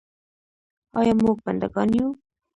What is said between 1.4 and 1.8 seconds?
بنده